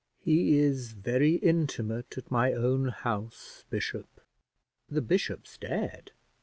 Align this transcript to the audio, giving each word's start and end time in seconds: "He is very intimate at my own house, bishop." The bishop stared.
"He 0.23 0.57
is 0.57 0.93
very 0.93 1.35
intimate 1.35 2.17
at 2.17 2.31
my 2.31 2.53
own 2.53 2.87
house, 2.87 3.65
bishop." 3.69 4.19
The 4.89 5.03
bishop 5.03 5.45
stared. 5.45 6.11